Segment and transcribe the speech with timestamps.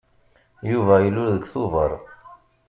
[0.71, 1.91] Yuba ilul deg Tubeṛ.